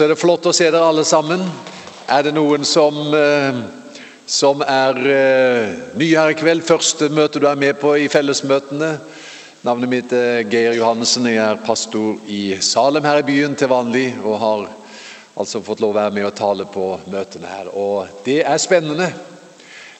[0.00, 1.42] Så er det flott å se dere alle sammen.
[2.08, 3.58] Er det noen som, eh,
[4.24, 4.96] som er
[5.92, 6.64] ny her i kveld?
[6.64, 8.94] Første møte du er med på i fellesmøtene.
[9.62, 11.26] Navnet mitt er Geir Johannessen.
[11.26, 14.14] Jeg er pastor i Salem her i byen til vanlig.
[14.24, 14.64] Og har
[15.36, 17.68] altså fått lov å være med og tale på møtene her.
[17.68, 19.12] Og det er spennende.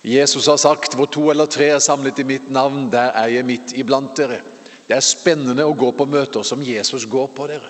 [0.03, 3.45] Jesus har sagt 'hvor to eller tre er samlet i mitt navn, der er jeg
[3.45, 4.41] midt iblant dere'.
[4.89, 7.69] Det er spennende å gå på møter som Jesus går på dere.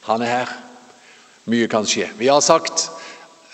[0.00, 0.65] Han er her.
[1.46, 2.08] Mye kan skje.
[2.18, 2.88] Vi har sagt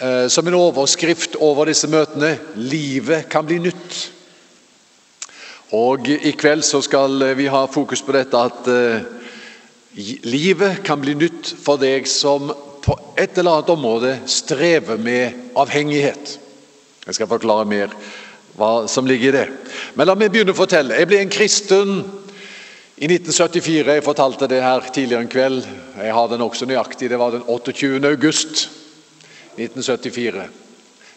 [0.01, 3.99] eh, som en overskrift over disse møtene 'Livet kan bli nytt'.
[5.77, 9.05] Og I kveld så skal vi ha fokus på dette at eh,
[10.25, 12.49] livet kan bli nytt for deg som
[12.83, 16.39] på et eller annet område strever med avhengighet.
[17.07, 17.93] Jeg skal forklare mer
[18.57, 19.47] hva som ligger i det.
[19.97, 20.97] Men la meg begynne å fortelle.
[20.97, 22.03] Jeg ble en kristen
[23.03, 23.95] i 1974.
[23.97, 25.65] Jeg fortalte det her tidligere en kveld.
[25.99, 27.09] Jeg har det nokså nøyaktig.
[27.11, 27.99] Det var den 28.
[28.07, 28.69] august
[29.59, 30.45] 1974.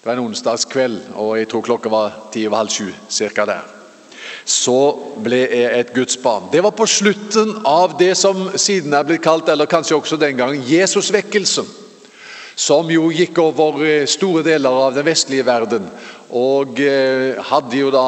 [0.01, 2.89] Det var en onsdagskveld, og jeg tror klokka var ti over halv sju.
[3.09, 3.69] Cirka der.
[4.49, 4.79] Så
[5.21, 6.49] ble jeg et Guds barn.
[6.51, 10.41] Det var på slutten av det som siden er blitt kalt, eller kanskje også den
[10.41, 11.69] gang, Jesusvekkelsen
[12.55, 15.89] som jo gikk over eh, store deler av den vestlige verden.
[16.31, 18.05] Og eh, hadde jo da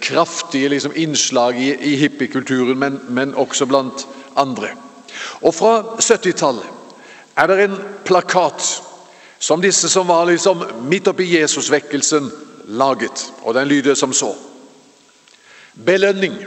[0.00, 4.68] kraftige liksom, innslag i, i hippiekulturen, men, men, også blant andre.
[5.42, 6.66] Og fra 70-tallet
[7.36, 8.66] er det en plakat
[9.38, 12.30] som disse som var liksom midt oppi Jesusvekkelsen,
[12.64, 13.32] laget.
[13.42, 14.34] Og den lyder som så.
[15.74, 16.38] Belønning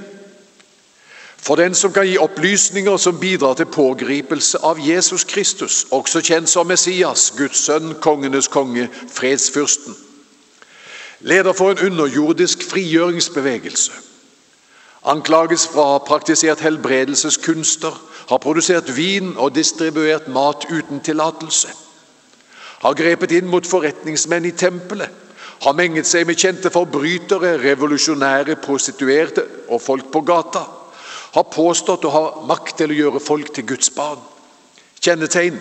[1.48, 6.50] for den som kan gi opplysninger som bidrar til pågripelse av Jesus Kristus, også kjent
[6.50, 9.96] som Messias, Guds sønn, kongenes konge, fredsfyrsten.
[11.20, 13.92] Leder for en underjordisk frigjøringsbevegelse.
[15.08, 17.96] Anklages fra å ha praktisert helbredelseskunster,
[18.28, 21.72] har produsert vin og distribuert mat uten tillatelse.
[22.84, 25.10] Har grepet inn mot forretningsmenn i tempelet.
[25.64, 30.68] Har menget seg med kjente forbrytere, revolusjonære prostituerte og folk på gata
[31.38, 34.22] har påstått å ha makt til å gjøre folk til Guds barn.
[35.04, 35.60] Kjennetegn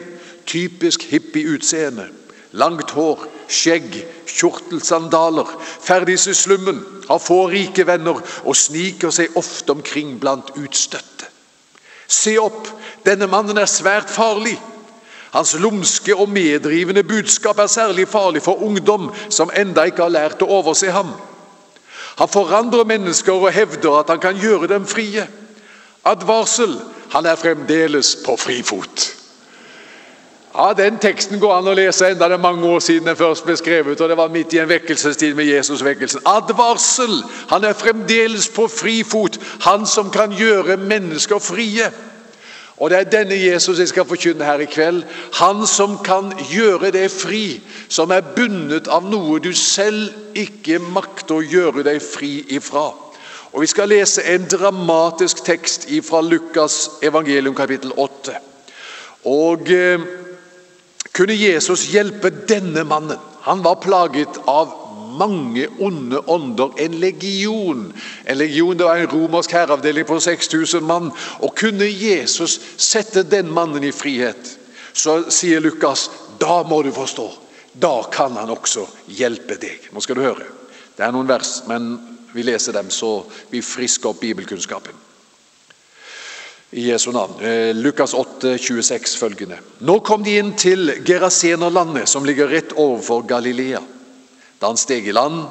[0.48, 2.09] typisk hippie utseende.
[2.56, 5.48] Langt hår, skjegg, kjortelsandaler.
[5.80, 11.30] Ferdes i slummen, har få rike venner og sniker seg ofte omkring blant utstøtte.
[12.06, 12.68] Se opp,
[13.06, 14.56] denne mannen er svært farlig.
[15.34, 20.42] Hans lumske og medrivende budskap er særlig farlig for ungdom som enda ikke har lært
[20.42, 21.10] å overse ham.
[22.16, 25.26] Han forandrer mennesker og hevder at han kan gjøre dem frie.
[26.06, 26.78] Advarsel
[27.12, 29.16] han er fremdeles på frifot.
[30.56, 33.44] Ja, Den teksten går an å lese enda det er mange år siden den først
[33.44, 34.00] ble skrevet.
[34.00, 36.20] og Det var midt i en vekkelsestid med Jesusvekkelsen.
[36.24, 37.12] Advarsel!
[37.50, 41.90] Han er fremdeles på frifot, han som kan gjøre mennesker frie.
[42.76, 45.04] Og Det er denne Jesus jeg skal forkynne her i kveld.
[45.34, 51.36] Han som kan gjøre deg fri, som er bundet av noe du selv ikke makter
[51.36, 52.94] å gjøre deg fri ifra.
[53.52, 58.40] Og Vi skal lese en dramatisk tekst fra Lukas evangelium kapittel 8.
[59.24, 60.00] Og eh,
[61.16, 63.16] kunne Jesus hjelpe denne mannen?
[63.47, 64.75] Han var plaget av
[65.16, 67.93] mange onde ånder, en legion.
[68.25, 71.12] En legion, Det var en romersk herreavdeling på 6000 mann.
[71.41, 74.59] Og kunne Jesus sette den mannen i frihet,
[74.93, 76.10] så sier Lukas
[76.41, 77.31] da må du forstå.
[77.72, 79.88] Da kan han også hjelpe deg.
[79.93, 80.44] Nå skal du høre.
[80.97, 81.97] Det er noen vers, men
[82.33, 85.05] vi leser dem, så vi frisker opp bibelkunnskapen.
[86.71, 87.41] I Jesu navn.
[87.41, 89.59] Eh, Lukas 8, 26 følgende.
[89.81, 93.81] Nå kom de inn til Gerasenerlandet, som ligger rett overfor Galilea.
[94.59, 95.44] Da han steg i land,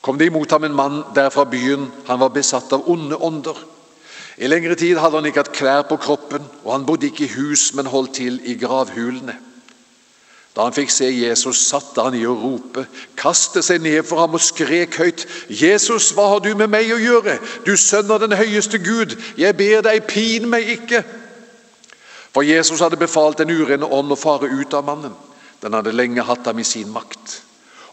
[0.00, 1.88] kom det imot ham en mann der fra byen.
[2.06, 3.58] Han var besatt av onde ånder.
[4.38, 7.34] I lengre tid hadde han ikke hatt klær på kroppen, og han bodde ikke i
[7.34, 9.34] hus, men holdt til i gravhulene.
[10.56, 12.86] Da han fikk se Jesus, satte han i å rope,
[13.20, 15.26] kastet seg ned for ham og skrek høyt.
[15.52, 17.34] 'Jesus, hva har du med meg å gjøre?
[17.66, 21.02] Du sønn av den høyeste Gud, jeg ber deg, pin meg ikke.'
[22.32, 25.12] For Jesus hadde befalt den urene ånd å fare ut av mannen.
[25.60, 27.42] Den hadde lenge hatt ham i sin makt.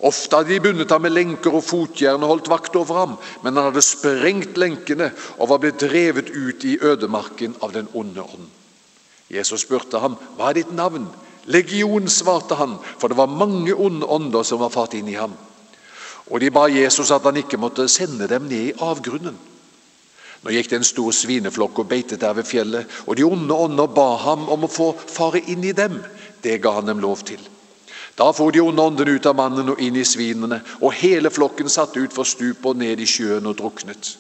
[0.04, 3.14] Ofte hadde de bundet ham med lenker og fotjern og holdt vakt over ham,
[3.44, 8.24] men han hadde sprengt lenkene og var blitt drevet ut i ødemarken av den onde
[8.24, 8.50] ånd.
[9.32, 11.12] Jesus spurte ham, 'Hva er ditt navn?'
[11.46, 15.34] Legion, svarte han, for det var mange onde ånder som var fart inn i ham.
[16.32, 19.36] Og de ba Jesus at han ikke måtte sende dem ned i avgrunnen.
[20.44, 23.92] Nå gikk det en stor svineflokk og beitet der ved fjellet, og de onde ånder
[23.92, 26.02] ba ham om å få fare inn i dem.
[26.44, 27.40] Det ga han dem lov til.
[28.16, 31.72] Da for de onde åndene ut av mannen og inn i svinene, og hele flokken
[31.72, 34.18] satte utfor stupet og ned i sjøen og druknet.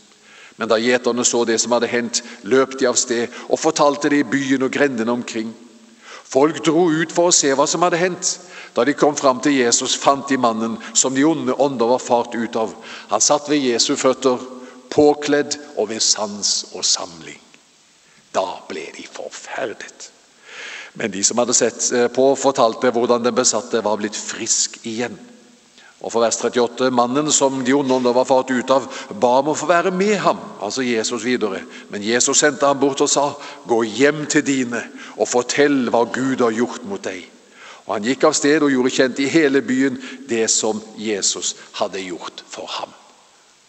[0.57, 4.23] Men da gjeterne så det som hadde hendt, løp de av sted og fortalte det
[4.23, 5.51] i byen og grendene omkring.
[6.23, 8.37] Folk dro ut for å se hva som hadde hendt.
[8.73, 12.33] Da de kom fram til Jesus, fant de mannen som de onde ånder var fart
[12.33, 12.73] ut av.
[13.11, 14.41] Han satt ved Jesu føtter,
[14.93, 17.37] påkledd og ved sans og samling.
[18.33, 20.09] Da ble de forferdet.
[20.97, 25.17] Men de som hadde sett eh, på, fortalte hvordan den besatte var blitt frisk igjen.
[26.03, 29.53] Og for vers 38.: Mannen som de onde ånder var fart ut av, ba om
[29.53, 31.61] å få være med ham, altså Jesus videre.
[31.89, 33.29] Men Jesus sendte ham bort og sa,
[33.67, 34.83] Gå hjem til dine
[35.15, 37.23] og fortell hva Gud har gjort mot deg.
[37.85, 42.03] Og Han gikk av sted og gjorde kjent i hele byen det som Jesus hadde
[42.03, 42.91] gjort for ham.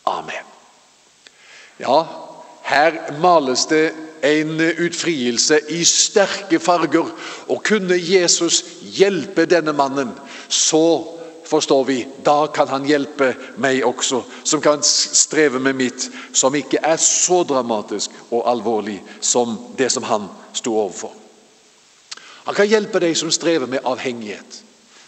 [0.06, 0.50] Amen.
[1.78, 2.02] Ja,
[2.66, 3.92] her males det
[4.24, 7.10] en utfrielse i sterke farger.
[7.48, 8.62] Og kunne Jesus
[8.96, 10.14] hjelpe denne mannen,
[10.48, 11.14] så
[11.44, 16.80] forstår vi, da kan han hjelpe meg også, som kan streve med mitt, som ikke
[16.82, 21.12] er så dramatisk og alvorlig som det som han sto overfor.
[22.44, 24.60] Han kan hjelpe deg som strever med avhengighet.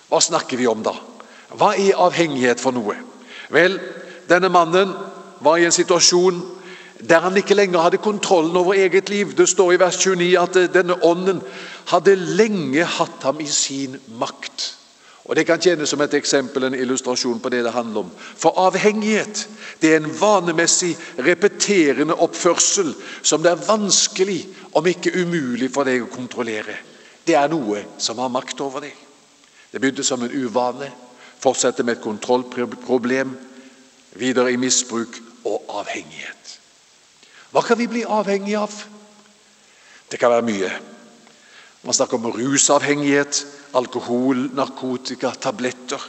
[0.09, 0.95] Hva snakker vi om da?
[1.57, 2.97] Hva er avhengighet for noe?
[3.53, 3.79] Vel,
[4.29, 4.95] denne mannen
[5.45, 6.41] var i en situasjon
[6.97, 9.35] der han ikke lenger hadde kontrollen over eget liv.
[9.37, 11.43] Det står i vers 29 at denne ånden
[11.93, 14.76] hadde lenge hatt ham i sin makt.
[15.27, 18.11] Og Det kan tjene som et eksempel, en illustrasjon på det det handler om.
[18.15, 19.49] For avhengighet
[19.83, 22.93] det er en vanemessig, repeterende oppførsel
[23.23, 26.79] som det er vanskelig, om ikke umulig, for deg å kontrollere.
[27.27, 28.95] Det er noe som har makt over deg.
[29.73, 30.93] Det begynte som en uvane,
[31.43, 33.35] fortsetter med et kontrollproblem,
[34.15, 36.55] videre i misbruk og avhengighet.
[37.51, 38.73] Hva kan vi bli avhengig av?
[40.11, 40.71] Det kan være mye.
[41.83, 43.43] Man snakker om rusavhengighet,
[43.77, 46.03] alkohol, narkotika, tabletter.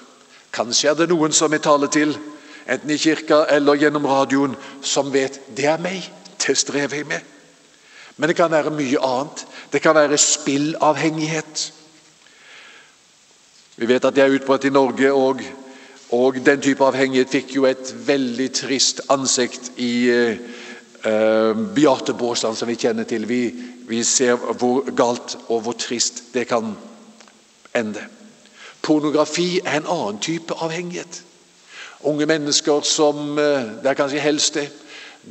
[0.56, 2.16] Kanskje er det noen som vi taler til,
[2.68, 6.06] enten i kirka eller gjennom radioen, som vet det er meg.
[6.42, 7.22] Det strever jeg med.
[8.18, 9.44] Men det kan være mye annet.
[9.72, 11.72] Det kan være spillavhengighet.
[13.78, 15.44] Vi vet at det er utbredt i Norge, og,
[16.16, 20.40] og den type avhengighet fikk jo et veldig trist ansikt i eh,
[21.08, 23.28] Eh, Beate Baasland, som vi kjenner til.
[23.30, 23.42] Vi,
[23.88, 26.74] vi, ser hvor galt og hvor trist det kan
[27.80, 28.04] ende.
[28.82, 31.24] Pornografi er en annen type avhengighet.
[32.00, 34.70] Unge mennesker som eh, Det er kanskje helst det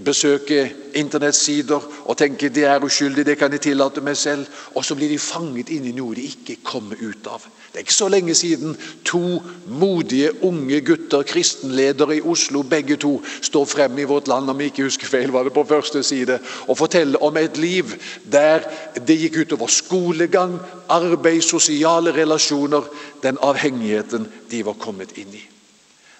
[0.04, 4.46] besøke internettsider og tenke det er uskyldig, det kan jeg tillate meg selv.
[4.74, 7.44] Og så blir de fanget inn i noe de ikke kommer ut av.
[7.72, 13.18] Det er ikke så lenge siden to modige unge gutter, kristenledere i Oslo, begge to,
[13.44, 16.38] står frem i Vårt Land, om jeg ikke husker feil, var det på første side,
[16.68, 17.92] og forteller om et liv
[18.32, 18.64] der
[18.96, 20.56] det gikk utover skolegang,
[20.88, 22.88] arbeid, sosiale relasjoner,
[23.22, 25.44] den avhengigheten de var kommet inn i.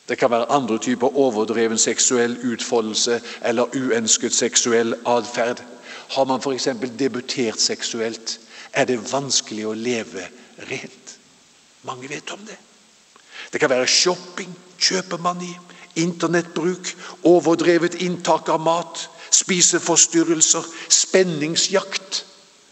[0.08, 5.62] Det kan være andre typer overdreven seksuell utfoldelse eller uønsket seksuell atferd.
[6.14, 6.68] Har man f.eks.
[6.98, 8.40] debutert seksuelt,
[8.72, 10.28] er det vanskelig å leve
[10.70, 11.16] rent.
[11.82, 12.58] Mange vet om det.
[13.52, 15.50] Det kan være shopping, kjøpemani,
[15.96, 16.92] internettbruk,
[17.24, 22.22] overdrevet inntak av mat, spiseforstyrrelser, spenningsjakt.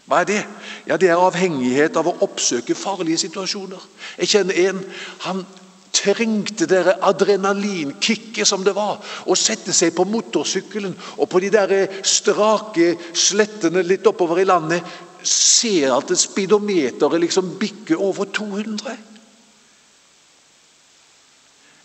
[0.05, 0.41] Hva er det?
[0.87, 3.81] Ja, Det er avhengighet av å oppsøke farlige situasjoner.
[4.17, 4.83] Jeg kjenner en
[5.25, 5.45] han
[5.95, 11.75] trengte dere adrenalinkicket som det var å sette seg på motorsykkelen og på de der
[12.05, 14.83] strake slettene litt oppover i landet
[15.25, 18.97] ser at speedometeret liksom bikker over 200.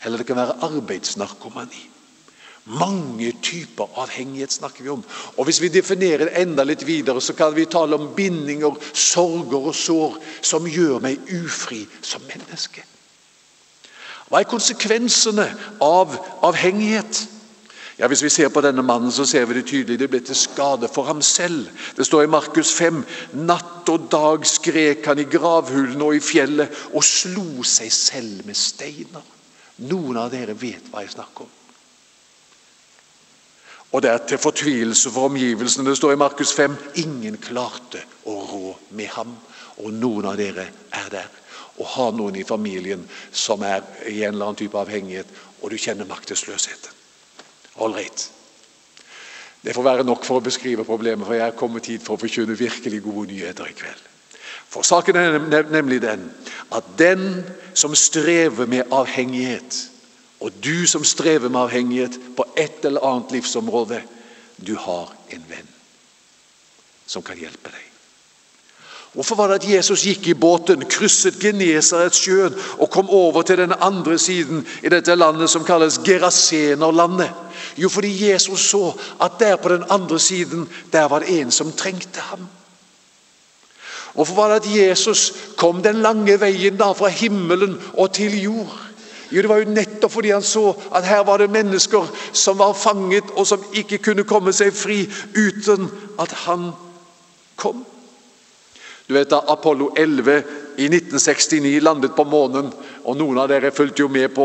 [0.04, 1.86] Eller det kan være arbeidsnarkomani.
[2.64, 5.02] Mange typer avhengighet snakker vi om.
[5.36, 9.70] Og Hvis vi definerer det enda litt videre, så kan vi tale om bindinger, sorger
[9.72, 12.84] og sår som gjør meg ufri som menneske.
[14.30, 15.48] Hva er konsekvensene
[15.82, 16.14] av
[16.46, 17.26] avhengighet?
[17.98, 19.98] Ja, Hvis vi ser på denne mannen, så ser vi det tydelig.
[19.98, 21.66] Det ble til skade for ham selv.
[21.96, 26.68] Det står i Markus 5.: Natt og dag skrek han i gravhulene og i fjellet
[26.94, 29.26] og slo seg selv med steiner.
[29.90, 31.50] Noen av dere vet hva jeg snakker om.
[33.92, 35.90] Og det er til fortvilelse for omgivelsene.
[35.90, 39.36] Det står i Markus 5.: Ingen klarte å rå med ham.
[39.76, 41.28] Og noen av dere er der
[41.80, 45.78] og ha noen i familien som er i en eller annen type avhengighet, og du
[45.80, 46.92] kjenner maktesløsheten.
[47.80, 48.26] Ålreit.
[49.60, 52.20] Det får være nok for å beskrive problemet, for jeg er kommet hit for å
[52.20, 54.06] forkynne virkelig gode nyheter i kveld.
[54.70, 55.38] For saken er
[55.72, 56.28] nemlig den
[56.72, 57.42] at den
[57.74, 59.80] som strever med avhengighet,
[60.40, 64.00] og du som strever med avhengighet på et eller annet livsområde,
[64.56, 65.68] du har en venn
[67.06, 67.86] som kan hjelpe deg.
[69.12, 73.72] Hvorfor var det at Jesus gikk i båten, krysset Genesaretsjøen og kom over til den
[73.80, 77.30] andre siden i dette landet som kalles Gerasenerlandet?
[77.76, 81.72] Jo, fordi Jesus så at der på den andre siden der var det en som
[81.72, 82.46] trengte ham.
[84.14, 88.78] Hvorfor var det at Jesus kom den lange veien da fra himmelen og til jord?
[89.30, 92.72] Jo, Det var jo nettopp fordi han så at her var det mennesker som var
[92.72, 96.72] fanget, og som ikke kunne komme seg fri uten at han
[97.56, 97.86] kom.
[99.10, 100.42] Du vet da Apollo 11
[100.76, 102.68] i 1969 landet på månen,
[103.02, 104.44] og noen av dere fulgte jo med på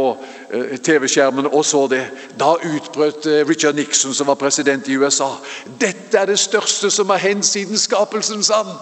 [0.50, 2.00] eh, TV-skjermen og så det.
[2.34, 5.28] Da utbrøt eh, Richard Nixon, som var president i USA,
[5.78, 8.74] 'Dette er det største som har hendt siden skapelsen', sa han.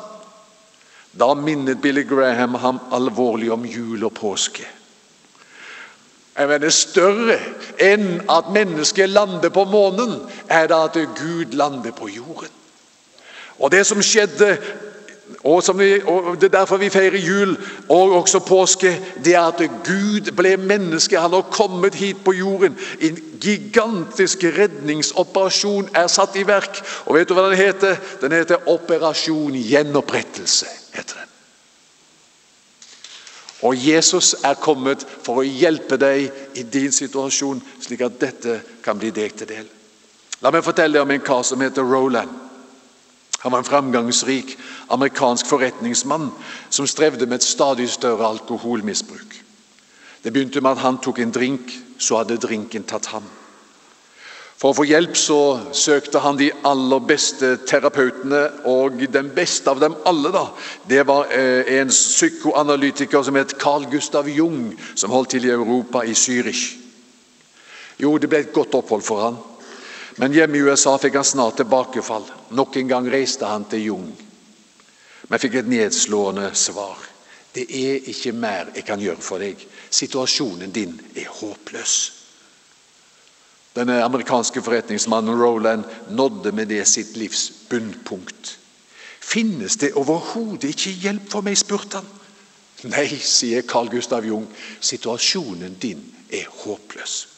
[1.19, 4.63] Da minnet Billy Graham ham alvorlig om jul og påske.
[6.37, 7.35] Jeg mener Større
[7.75, 10.15] enn at mennesket lander på månen,
[10.47, 12.55] er det at Gud lander på jorden.
[13.59, 14.57] Og Det som skjedde
[15.43, 17.57] og, vi, og Det er derfor vi feirer jul
[17.89, 19.01] og også påske.
[19.25, 21.19] Det er at Gud ble menneske.
[21.19, 22.77] Han har kommet hit på jorden.
[23.01, 26.79] En gigantisk redningsoperasjon er satt i verk.
[27.05, 27.99] Og vet du hva den heter?
[28.21, 30.65] Den heter Operasjon gjenopprettelse.
[30.93, 31.29] heter den.
[33.63, 38.99] Og Jesus er kommet for å hjelpe deg i din situasjon, slik at dette kan
[38.99, 39.69] bli deg til del.
[40.43, 42.42] La meg fortelle deg om en kar som heter Roland.
[43.43, 44.57] Han var en framgangsrik
[44.87, 46.29] amerikansk forretningsmann
[46.69, 49.35] som strevde med et stadig større alkoholmisbruk.
[50.23, 53.25] Det begynte med at han tok en drink, så hadde drinken tatt ham.
[54.55, 55.37] For å få hjelp så
[55.75, 60.45] søkte han de aller beste terapeutene, og den beste av dem alle da,
[60.87, 66.05] det var eh, en psykoanalytiker som het Carl Gustav Jung, som holdt til i Europa,
[66.07, 66.77] i Zürich.
[67.99, 69.43] Jo, det ble et godt opphold for han.
[70.15, 72.25] Men hjemme i USA fikk han snart tilbakefall.
[72.53, 74.09] Nok en gang reiste han til Jung,
[75.27, 76.99] men fikk et nedslående svar.
[77.53, 79.61] Det er ikke mer jeg kan gjøre for deg.
[79.93, 81.95] Situasjonen din er håpløs.
[83.73, 88.57] Denne amerikanske forretningsmannen Roland nådde med det sitt livs bunnpunkt.
[89.19, 91.57] Finnes det overhodet ikke hjelp for meg?
[91.57, 92.09] spurte han.
[92.91, 94.45] Nei, sier Carl Gustav Jung,
[94.83, 97.32] situasjonen din er håpløs.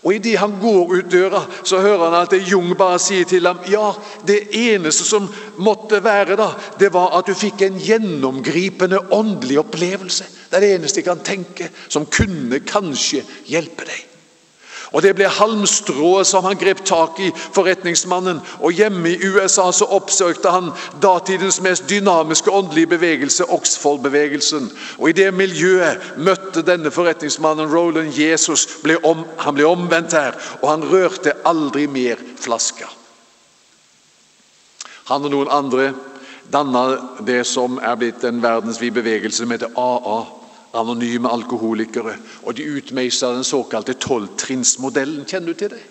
[0.00, 3.60] Og Idet han går ut døra, så hører han at Jung bare sier til ham
[3.68, 3.90] ja,
[4.26, 5.26] det eneste som
[5.60, 6.48] måtte være, da,
[6.80, 10.28] det var at du fikk en gjennomgripende åndelig opplevelse.
[10.48, 14.09] Det er det eneste jeg kan tenke som kunne kanskje hjelpe deg.
[14.92, 18.40] Og Det ble halmstrået som han grep tak i, forretningsmannen.
[18.58, 24.70] Og Hjemme i USA så oppsøkte han datidens mest dynamiske åndelige bevegelse, Oxford-bevegelsen.
[24.98, 28.66] Og I det miljøet møtte denne forretningsmannen Roland Jesus.
[28.82, 32.90] Ble om, han ble omvendt her, og han rørte aldri mer flaska.
[35.04, 35.92] Han og noen andre
[36.52, 36.84] danna
[37.26, 40.39] det som er blitt en verdensvid bevegelse som heter AA
[40.74, 42.16] anonyme alkoholikere.
[42.42, 45.24] Og de utmeisla den såkalte tolvtrinnsmodellen.
[45.26, 45.82] Kjenner du til det?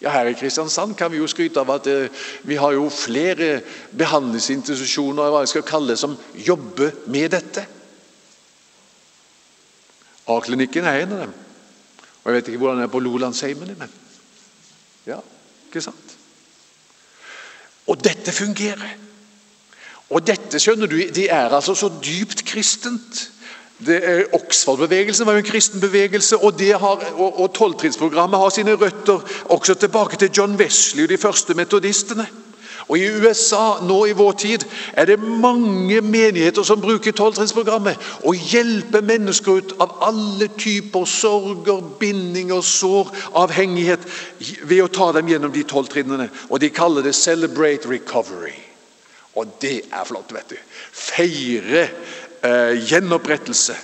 [0.00, 2.10] Ja, Her i Kristiansand kan vi jo skryte av at eh,
[2.44, 3.62] vi har jo flere
[3.96, 7.64] behandlingsinstitusjoner hva jeg skal kalle det, som jobber med dette.
[10.28, 11.32] A-klinikken er en av dem.
[12.22, 13.72] Og Jeg vet ikke hvordan det er på Lolandsheimen.
[13.78, 13.96] Men
[15.06, 15.20] ja,
[15.68, 16.16] ikke sant?
[17.86, 18.96] Og dette fungerer.
[20.10, 23.30] Og dette skjønner du, det er altså så dypt kristent
[24.32, 29.20] Oxford-bevegelsen var jo en kristen bevegelse, og, og, og tolvtrinnsprogrammet har sine røtter
[29.52, 32.26] også tilbake til John Wesley og de første metodistene.
[32.88, 34.64] Og I USA nå i vår tid
[34.94, 41.82] er det mange menigheter som bruker tolvtrinnsprogrammet og hjelper mennesker ut av alle typer sorger,
[42.00, 43.10] bindinger, sår,
[43.42, 44.06] avhengighet
[44.62, 46.30] ved å ta dem gjennom de tolv trinnene.
[46.48, 48.62] Og De kaller det 'Celebrate Recovery'.
[49.34, 50.56] Og det er flott, vet du.
[50.92, 51.88] Feire
[52.42, 53.76] eh, gjenopprettelse.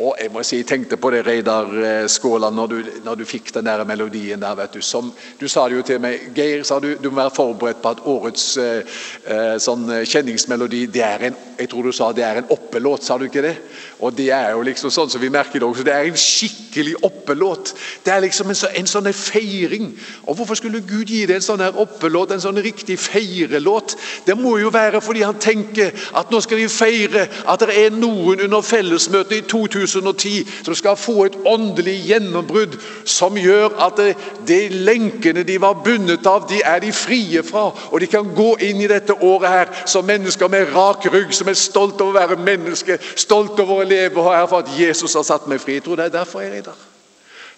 [0.00, 3.26] Og jeg må si, jeg tenkte på det, Reidar eh, Skåland, når du, når du
[3.28, 4.56] fikk den der melodien der.
[4.56, 5.10] vet Du som,
[5.40, 8.00] du sa det jo til meg, Geir sa du, du må være forberedt på at
[8.08, 8.96] årets eh,
[9.26, 13.04] eh sånn eh, kjenningsmelodi det er en jeg tror du sa det er en oppelåt,
[13.04, 13.56] sa du ikke det?
[14.00, 15.84] Og Det er jo liksom sånn som vi merker det også.
[15.84, 17.74] Det er en skikkelig oppelåt.
[18.04, 19.90] Det er liksom en, så, en sånn feiring.
[20.24, 23.96] Og Hvorfor skulle Gud gi deg en sånn her oppelåt, en sånn riktig feirelåt?
[24.24, 27.92] Det må jo være fordi han tenker at nå skal vi feire at det er
[27.96, 34.14] noen under fellesmøtet i 2010 som skal få et åndelig gjennombrudd som gjør at det,
[34.48, 37.68] de lenkene de var bundet av, de er de frie fra.
[37.90, 41.34] Og de kan gå inn i dette året her som mennesker med rak rygg.
[41.36, 45.14] som er stolt over å være menneske, stolt over å leve og for at Jesus
[45.18, 45.78] har satt meg fri.
[45.78, 46.86] Jeg tror det er derfor jeg er der.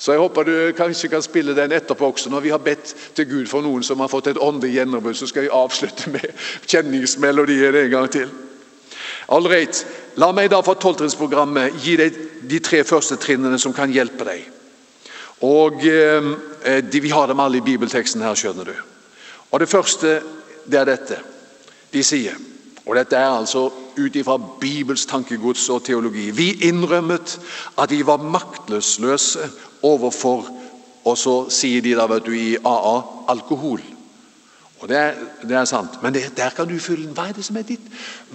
[0.03, 2.31] Så jeg håper du kanskje kan spille den etterpå også.
[2.31, 5.29] Når vi har bedt til Gud for noen som har fått et åndelig gjennombrudd, så
[5.31, 6.27] skal vi avslutte med
[6.67, 8.33] kjenningsmelodien en gang til.
[9.29, 9.85] All right.
[10.19, 12.19] La meg da fra tolvtrinnsprogrammet gi deg
[12.51, 14.43] de tre første trinnene som kan hjelpe deg.
[15.47, 16.33] Og eh,
[16.83, 18.75] de, Vi har dem alle i bibelteksten her, skjønner du.
[19.51, 20.21] Og Det første
[20.67, 21.23] det er dette.
[21.93, 22.35] De sier
[22.87, 26.31] Og Dette er altså ut ifra Bibels tankegods og teologi.
[26.31, 27.41] Vi innrømmet
[27.79, 29.39] at de var maktesløse
[29.83, 30.63] overfor
[31.05, 32.95] Og så sier de da vet du, i AA
[33.33, 33.83] alkohol.
[34.83, 36.03] Og det er, det er sant.
[36.03, 37.85] Men det, der kan du fylle Hva er det som er ditt?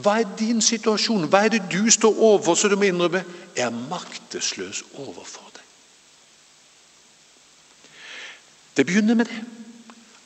[0.04, 1.28] Hva er din situasjon?
[1.32, 3.24] Hva er det du står overfor så du må innrømme?
[3.56, 5.64] Er maktesløs overfor det.
[8.78, 9.42] Det begynner med det.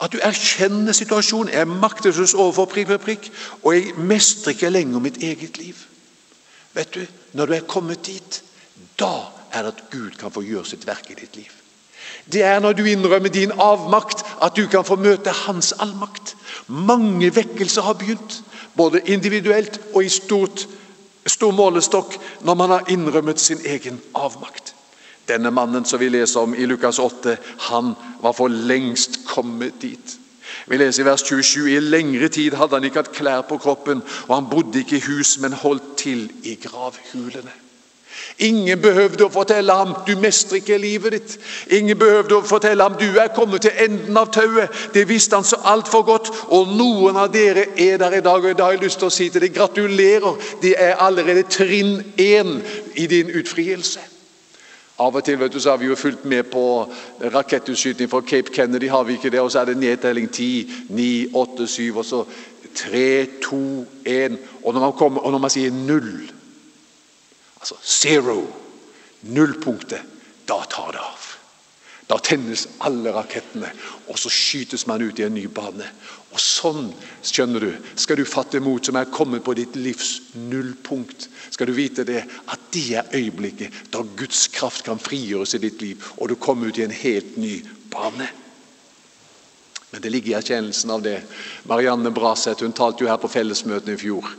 [0.01, 1.53] At du erkjenner situasjonen.
[1.53, 3.31] Jeg er maktesløs overfor prikk prikk, prikk,
[3.63, 5.75] og jeg mestrer ikke lenger mitt eget liv.
[6.73, 8.43] Vet du, Når du er kommet dit,
[8.99, 9.11] da
[9.53, 11.51] er det at Gud kan få gjøre sitt verk i ditt liv.
[12.31, 16.35] Det er når du innrømmer din avmakt, at du kan få møte Hans allmakt.
[16.67, 18.43] Mange vekkelser har begynt,
[18.75, 20.67] både individuelt og i stort,
[21.25, 24.70] stor målestokk, når man har innrømmet sin egen avmakt.
[25.31, 27.37] Denne mannen som vi leser om i Lukas 8,
[27.71, 30.17] han var for lengst kommet dit.
[30.67, 34.03] Vi leser i vers 27 i lengre tid hadde han ikke hatt klær på kroppen,
[34.27, 37.53] og han bodde ikke i hus, men holdt til i gravhulene.
[38.41, 41.33] Ingen behøvde å fortelle ham du mestrer ikke livet ditt.
[41.77, 44.71] Ingen behøvde å fortelle ham du er kommet til enden av tauet.
[44.93, 46.31] Det visste han så altfor godt.
[46.49, 49.13] Og noen av dere er der i dag, og da har jeg lyst til å
[49.13, 50.39] si til deg gratulerer.
[50.61, 52.57] Det er allerede trinn én
[52.95, 54.01] i din utfrielse.
[55.01, 56.63] Av og til vet du, så har vi jo fulgt med på
[57.33, 58.89] rakettutskyting fra Cape Kennedy.
[58.89, 62.25] har vi ikke det, Og så er det nedtelling 10, 9, 8, 7, og så
[62.75, 64.37] 3, 2, 1.
[64.63, 66.31] Og når man, kommer, og når man sier null,
[67.59, 68.45] altså zero,
[69.21, 70.01] nullpunktet,
[70.47, 71.27] da tar det av.
[72.09, 73.69] Da tennes alle rakettene,
[74.09, 75.87] og så skytes man ut i en ny bane.
[76.31, 76.91] Og Sånn
[77.27, 81.27] skjønner du, skal du fatte mot som er kommet på ditt livs nullpunkt.
[81.51, 85.83] Skal du vite det, at det er øyeblikket da Guds kraft kan frigjøres i ditt
[85.83, 87.57] liv, og du kommer ut i en helt ny
[87.91, 88.29] bane.
[89.91, 91.17] Men det ligger i erkjennelsen av det.
[91.67, 94.29] Marianne Braseth hun talte jo her på fellesmøtene i fjor.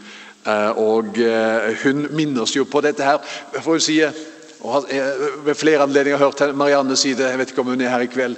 [0.49, 3.21] Eh, og eh, Hun minner oss jo på dette her.
[3.61, 4.01] for hun si
[4.63, 7.91] og eh, ved flere anledninger hørt Marianne si det, jeg vet ikke om hun er
[7.91, 8.37] her i kveld,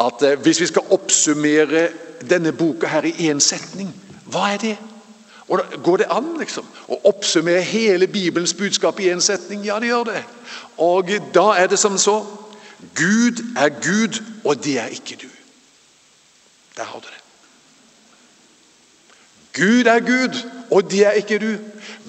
[0.00, 1.88] at eh, hvis vi skal oppsummere
[2.30, 3.90] denne boka her i én setning,
[4.26, 4.76] hva er det?
[5.48, 9.64] Og da Går det an liksom, å oppsummere hele Bibelens budskap i én setning?
[9.64, 10.22] Ja, det gjør det.
[10.76, 12.20] Og da er det som så
[12.94, 15.28] Gud er Gud, og det er ikke du.
[16.76, 17.22] Der har du det.
[19.58, 20.36] Gud er Gud,
[20.70, 21.52] og det er ikke du.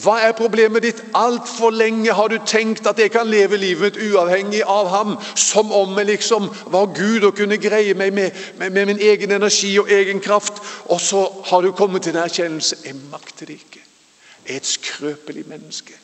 [0.03, 0.99] Hva er problemet ditt?
[1.15, 5.15] Altfor lenge har du tenkt at jeg kan leve livet mitt uavhengig av ham.
[5.35, 9.31] Som om jeg liksom var Gud og kunne greie meg med, med, med min egen
[9.31, 10.59] energi og egen kraft.
[10.91, 13.83] Og så har du kommet til en erkjennelse jeg makter det ikke.
[14.47, 15.95] Jeg er et skrøpelig menneske.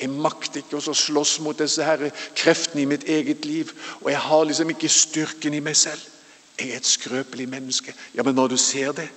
[0.00, 3.72] Jeg makter ikke å slåss mot disse her kreftene i mitt eget liv.
[4.04, 6.00] Og jeg har liksom ikke styrken i meg selv.
[6.58, 7.92] Jeg er et skrøpelig menneske.
[8.14, 9.08] Ja, Men når du ser det,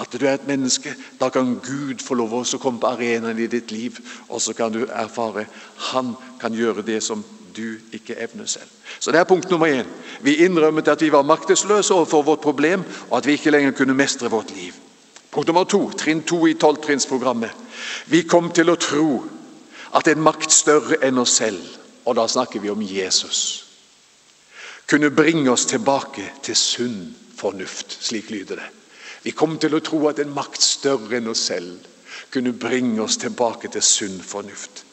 [0.00, 0.94] at du er et menneske.
[1.20, 4.72] Da kan Gud få lov å komme på arenaen i ditt liv, og så kan
[4.72, 5.46] du erfare
[5.92, 7.24] Han kan gjøre det som
[7.56, 8.68] du ikke evner selv.
[9.00, 9.86] Så Det er punkt nummer én.
[10.22, 13.94] Vi innrømmet at vi var maktesløse overfor vårt problem, og at vi ikke lenger kunne
[13.94, 14.72] mestre vårt liv.
[15.30, 17.50] Punkt nummer to, trinn to i tolvtrinnsprogrammet.
[18.06, 19.24] Vi kom til å tro
[19.94, 21.60] at en makt større enn oss selv,
[22.04, 23.64] og da snakker vi om Jesus,
[24.86, 27.98] kunne bringe oss tilbake til sunn fornuft.
[28.00, 28.81] Slik lyder det.
[29.22, 31.88] Vi kom til å tro at en makt større enn oss selv
[32.32, 34.84] kunne bringe oss tilbake til sunn fornuft.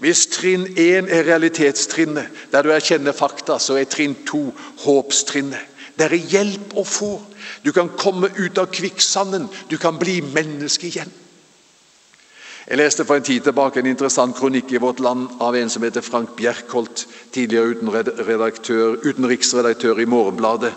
[0.00, 4.46] Hvis trinn én er realitetstrinnet, der du erkjenner fakta, så er trinn to
[4.84, 5.66] håpstrinnet.
[5.98, 7.10] Det er hjelp å få.
[7.60, 9.50] Du kan komme ut av kvikksanden.
[9.68, 11.10] Du kan bli menneske igjen.
[12.70, 15.82] Jeg leste for en tid tilbake en interessant kronikk i Vårt Land av en som
[15.84, 17.74] heter Frank Bjerkholt, tidligere
[19.04, 20.72] utenriksredaktør i Morgenbladet.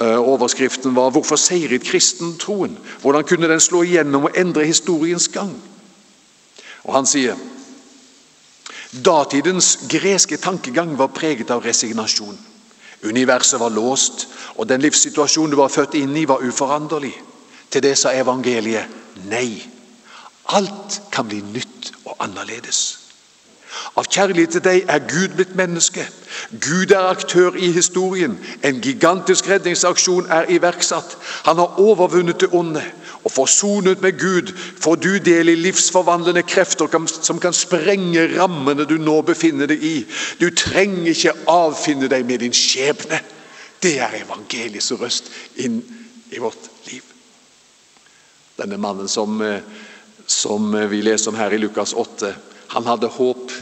[0.00, 5.62] Eh, overskriften var 'Hvorfor seiret kristentroen?' Hvordan kunne den slå igjennom og endre historiens gang?
[6.84, 7.36] Og Han sier
[9.04, 12.38] datidens greske tankegang var preget av resignasjon.
[13.04, 17.14] Universet var låst, og den livssituasjonen du var født inn i, var uforanderlig.
[17.70, 18.86] Til det sa evangeliet
[19.28, 19.62] nei.
[20.46, 22.99] Alt kan bli nytt og annerledes.
[23.98, 26.04] Av kjærlighet til deg er Gud blitt menneske.
[26.62, 28.36] Gud er aktør i historien.
[28.66, 31.16] En gigantisk redningsaksjon er iverksatt.
[31.46, 32.82] Han har overvunnet det onde.
[33.24, 36.88] Og forsonet med Gud får du del i livsforvandlende krefter
[37.22, 39.96] som kan sprenge rammene du nå befinner deg i.
[40.40, 43.20] Du trenger ikke avfinne deg med din skjebne.
[43.80, 45.30] Det er evangeliets røst
[45.60, 45.80] inn
[46.30, 47.04] i vårt liv.
[48.60, 49.62] Denne mannen som, eh,
[50.26, 52.34] som vi leser om her i Lukas 8,
[52.70, 53.52] han hadde håp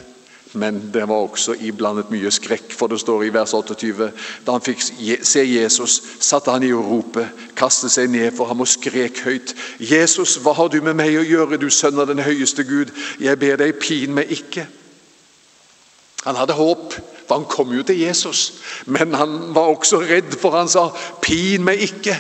[0.52, 4.06] Men det var også iblandet mye skrekk, for det står i vers 28
[4.46, 7.26] Da han fikk se Jesus, satte han i å rope,
[7.58, 9.52] kastet seg ned for ham og skrek høyt.
[9.76, 12.94] Jesus, hva har du med meg å gjøre, du sønn av den høyeste Gud?
[13.20, 14.64] Jeg ber deg, pin meg ikke.
[16.24, 16.96] Han hadde håp,
[17.28, 18.52] for han kom jo til Jesus.
[18.86, 20.88] Men han var også redd, for han sa,
[21.20, 22.16] 'Pin meg ikke'.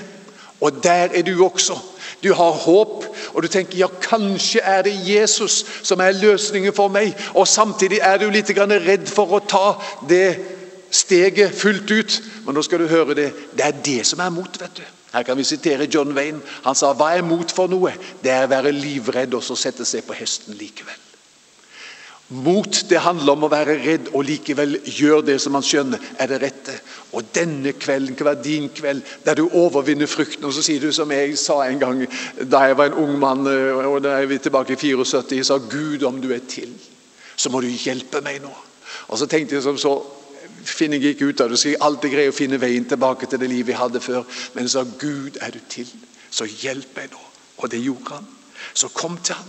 [0.60, 1.78] Og der er du også.
[2.22, 3.04] Du har håp,
[3.34, 7.12] og du tenker ja, kanskje er det Jesus som er løsningen for meg.
[7.34, 9.66] Og samtidig er du litt redd for å ta
[10.08, 10.38] det
[10.90, 12.20] steget fullt ut.
[12.46, 13.32] Men nå skal du høre det.
[13.54, 14.60] Det er det som er mot.
[14.60, 14.82] vet du.
[15.12, 16.40] Her kan vi sitere John Wayne.
[16.64, 17.94] Han sa hva er mot for noe?
[18.22, 21.07] Det er å være livredd og så sette seg på hesten likevel.
[22.28, 26.28] Mot det handler om å være redd og likevel gjøre det som man skjønner er
[26.28, 26.74] det rette.
[27.16, 30.44] Og denne kvelden kan være din kveld, der du overvinner frykten.
[30.44, 32.02] Og så sier du som jeg sa en gang
[32.44, 35.56] da jeg var en ung mann, og da er vi tilbake i 74, jeg sa
[35.56, 36.74] Gud, om du er til,
[37.36, 38.52] så må du hjelpe meg nå.
[39.08, 39.96] Og så tenkte jeg som så
[40.68, 43.40] finner jeg ikke ut av det, så jeg alltid greie å finne veien tilbake til
[43.40, 44.26] det livet jeg hadde før.
[44.52, 45.88] Men jeg sa Gud, er du til,
[46.28, 47.24] så hjelp meg nå.
[47.62, 48.28] Og det gjorde han.
[48.76, 49.48] Så kom til han.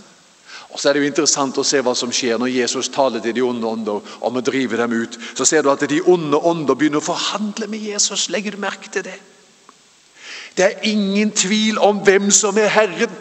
[0.69, 3.33] Og så er det jo interessant å se hva som skjer når Jesus taler til
[3.33, 5.17] de onde ånder om å drive dem ut.
[5.33, 8.27] Så ser du at de onde ånder begynner å forhandle med Jesus.
[8.29, 9.17] Legger du merke til det?
[10.57, 13.17] Det er ingen tvil om hvem som er Herren.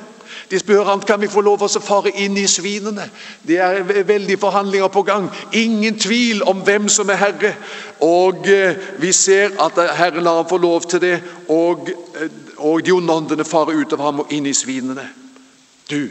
[0.51, 3.05] De spør han, kan vi få lov å fare inn i svinene.
[3.45, 5.27] Det er veldige forhandlinger på gang.
[5.53, 7.51] Ingen tvil om hvem som er herre.
[8.05, 12.81] Og eh, Vi ser at Herren lar ham få lov til det, og, eh, og
[12.85, 15.05] de onde åndene farer ut av ham og inn i svinene.
[15.91, 16.09] Du,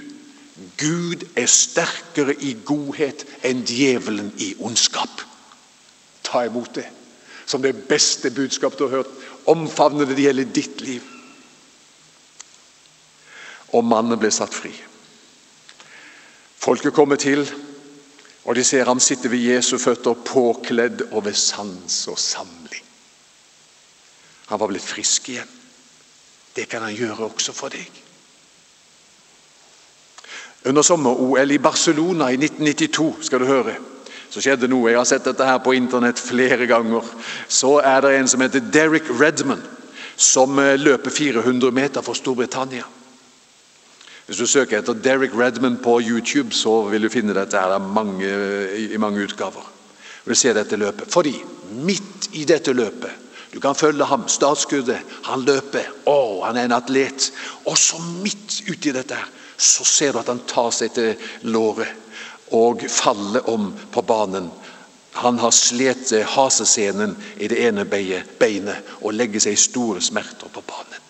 [0.78, 5.22] Gud er sterkere i godhet enn djevelen i ondskap.
[6.26, 6.88] Ta imot det
[7.48, 9.12] som det beste budskap du har hørt.
[9.48, 11.04] Omfavne det, det gjelder ditt liv.
[13.72, 14.74] Og mannen ble satt fri.
[16.60, 17.46] Folket kommer til,
[18.43, 22.84] og de ser ham sitte ved Jesu føtter, påkledd og ved sans og samling.
[24.52, 25.56] Han var blitt frisk igjen.
[26.56, 28.07] Det kan han gjøre også for deg.
[30.68, 33.78] Under sommer-OL i Barcelona i 1992 skal du høre,
[34.30, 34.92] så skjedde noe.
[34.92, 37.08] Jeg har sett dette her på internett flere ganger.
[37.48, 39.64] Så er det en som heter Derek Redman,
[40.18, 42.84] som eh, løper 400 meter for Storbritannia.
[44.28, 48.28] Hvis du søker etter Derek Redman på YouTube, så vil du finne dette her mange,
[48.76, 49.64] i mange utgaver.
[50.28, 51.08] Du ser dette løpet.
[51.12, 51.32] Fordi
[51.72, 55.00] midt i dette løpet Du kan følge ham, startskuddet.
[55.24, 55.88] Han løper.
[56.06, 57.30] Å, han er en atlet.
[57.66, 61.89] Og så midt uti dette her, så ser du at han tar seg til låret
[62.56, 64.52] og faller om på banen.
[65.17, 70.62] Han har slet hasescenen i det ene beinet og legger seg i store smerter på
[70.62, 71.04] banen.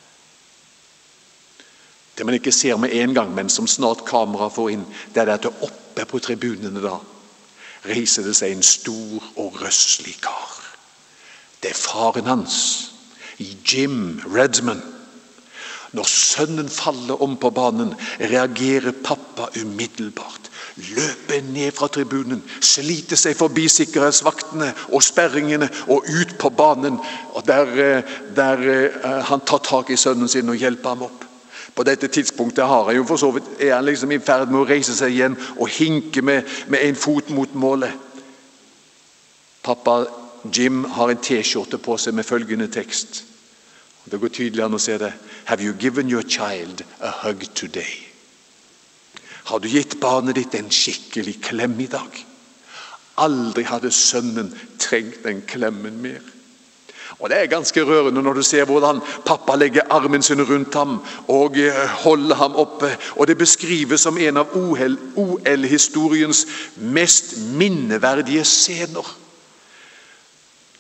[2.17, 5.36] Det man ikke ser med en gang, men som snart kameraet får inn, det er
[5.36, 6.95] at oppe på tribunene da
[7.86, 10.55] reiser det seg en stor og røslig kar.
[11.62, 12.57] Det er faren hans,
[13.38, 14.81] Jim Redman
[15.95, 20.52] når sønnen faller om på banen, reagerer pappa umiddelbart.
[20.78, 27.00] Løper ned fra tribunen, sliter seg forbi sikkerhetsvaktene og sperringene og ut på banen.
[27.47, 31.23] Der, eh, der uh, han tar tak i sønnen sin og hjelper ham opp.
[31.78, 34.63] På dette tidspunktet har han jo for så vidt, er han liksom i ferd med
[34.63, 37.93] å reise seg igjen og hinke med, med en fot mot målet.
[39.63, 40.04] Pappa
[40.54, 43.23] Jim har en T-skjorte på seg med følgende tekst.
[44.12, 45.12] Det går tydelig an å se det.
[45.46, 48.08] Have you given your child a hug today?
[49.48, 52.24] Har du gitt barnet ditt en skikkelig klem i dag?
[53.24, 56.22] Aldri hadde sønnen trengt den klemmen mer.
[57.20, 61.00] Og Det er ganske rørende når du ser hvordan pappa legger armen sin rundt ham
[61.28, 62.91] og eh, holder ham oppe.
[63.15, 69.15] Og Det beskrives som en av OL-historiens mest minneverdige scener.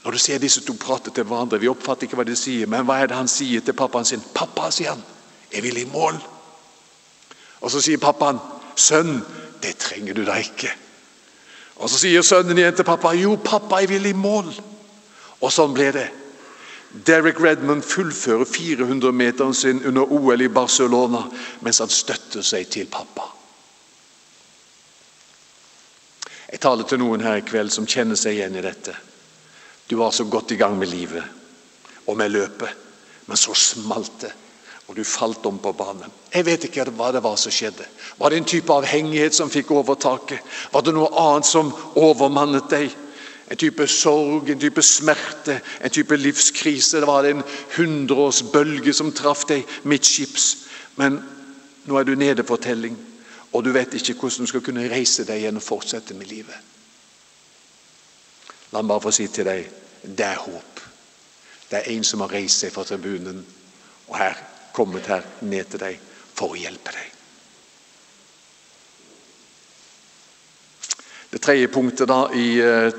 [0.07, 2.85] Når du ser disse to prate til hverandre, Vi oppfatter ikke hva de sier, men
[2.87, 4.21] hva er det han sier til pappaen sin?
[4.33, 5.03] 'Pappa', sier han,
[5.51, 6.21] 'jeg vil i mål'.
[7.61, 8.39] Og Så sier pappaen,
[8.75, 9.25] 'Sønn,
[9.61, 10.71] det trenger du da ikke'.
[11.75, 14.61] Og Så sier sønnen igjen til pappa, 'Jo, pappa, jeg vil i mål'.
[15.41, 16.09] Og sånn ble det.
[17.07, 21.27] Derek Redmond fullfører 400-meteren sin under OL i Barcelona
[21.61, 23.27] mens han støtter seg til pappa.
[26.51, 29.06] Jeg taler til noen her i kveld som kjenner seg igjen i dette.
[29.89, 31.23] Du var så godt i gang med livet
[32.07, 32.69] og med løpet,
[33.27, 34.33] men så smalt det.
[34.87, 36.11] Og du falt om på banen.
[36.33, 37.83] Jeg vet ikke hva det var som skjedde.
[38.17, 40.39] Var det en type avhengighet som fikk overtaket?
[40.71, 42.95] Var det noe annet som overmannet deg?
[43.51, 46.99] En type sorg, en type smerte, en type livskrise.
[46.99, 47.43] Det var en
[47.75, 50.47] hundreårsbølge som traff deg midtskips.
[50.95, 51.19] Men
[51.87, 52.95] nå er du nede for telling,
[53.51, 56.55] og du vet ikke hvordan du skal kunne reise deg igjen og fortsette med livet.
[58.71, 59.67] La meg bare få si til deg
[60.07, 60.81] det er håp.
[61.67, 63.41] Det er en som har reist seg fra tribunen
[64.07, 64.39] og her
[64.75, 65.99] kommet her ned til deg
[66.37, 67.13] for å hjelpe deg.
[71.27, 72.91] Det tredje punktet da i, eh,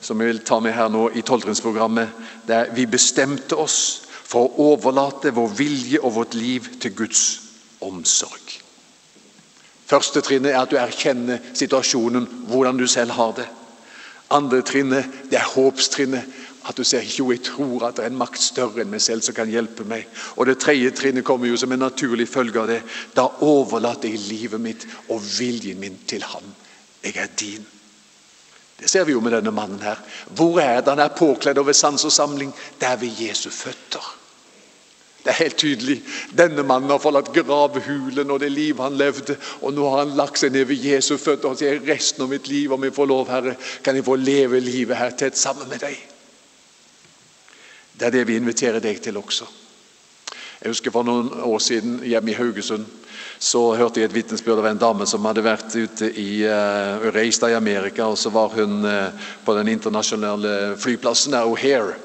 [0.00, 2.08] som jeg vil ta med her nå i tolvtrinnsprogrammet,
[2.46, 7.40] det er vi bestemte oss for å overlate vår vilje og vårt liv til Guds
[7.80, 8.60] omsorg.
[9.86, 13.48] Første trinnet er at du erkjenner situasjonen, hvordan du selv har det.
[14.32, 16.38] Andre trinnet det er håpstrinnet.
[16.62, 19.24] At du ser jo, jeg tror at det er en makt større enn meg selv
[19.26, 20.06] som kan hjelpe meg.
[20.38, 22.80] Og Det tredje trinnet kommer jo som en naturlig følge av det.
[23.16, 26.46] Da overlater jeg livet mitt og viljen min til ham.
[27.02, 27.66] Jeg er din.
[28.78, 29.98] Det ser vi jo med denne mannen her.
[30.30, 32.54] Hvor er det han er påkledd over sans og samling?
[32.78, 34.21] Det er ved Jesu føtter.
[35.22, 36.00] Det er helt tydelig.
[36.34, 39.36] Denne mannen har forlatt gravhulen og det liv han levde.
[39.62, 42.50] Og nå har han lagt seg ned ved Jesu føtter og sier resten av mitt
[42.50, 43.54] liv, om jeg får lov, Herre,
[43.86, 46.00] kan jeg få leve livet her tett sammen med deg.
[47.92, 49.46] Det er det vi inviterer deg til også.
[50.62, 52.86] Jeg husker For noen år siden hjemme i Haugesund
[53.42, 57.42] så hørte jeg et vitnesbyrd av en dame som hadde vært ute i uh, reist
[57.42, 58.06] i Amerika.
[58.06, 59.10] og Så var hun uh,
[59.44, 61.98] på den internasjonale flyplassen der, O'Hare.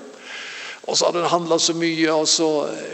[0.87, 2.45] Og så hadde hun handla så mye, og så,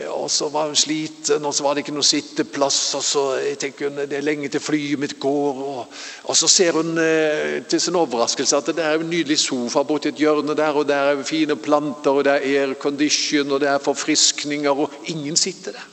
[0.10, 2.79] og så, var hun sliten, og så var det ikke noe sitteplass.
[2.97, 5.62] og så jeg tenker hun, Det er lenge til flyet mitt går.
[5.62, 5.86] Og,
[6.23, 10.10] og så ser hun eh, til sin overraskelse at det er en nydelig sofa borti
[10.10, 13.77] et hjørne der, og der er fine planter, og det er aircondition, og det er
[13.77, 15.88] forfriskninger, og ingen sitter der.